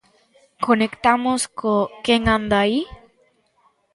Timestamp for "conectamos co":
0.65-1.73